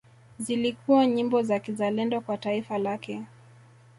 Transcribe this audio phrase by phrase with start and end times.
[0.39, 3.23] Zilikuwa nyimbo za kizalendo kwa taifa lake